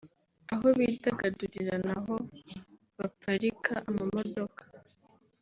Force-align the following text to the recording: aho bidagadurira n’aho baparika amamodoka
aho 0.53 0.67
bidagadurira 0.77 1.75
n’aho 1.85 2.15
baparika 2.97 3.73
amamodoka 3.89 4.63